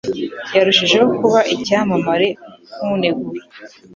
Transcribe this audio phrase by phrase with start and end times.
[0.55, 2.27] Yarushijeho kuba icyamamare
[2.75, 3.43] nkunegura.